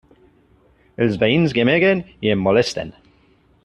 Els 1.05 1.19
veïns 1.25 1.55
gemeguen 1.59 2.03
i 2.27 2.35
em 2.37 2.45
molesten. 2.49 2.95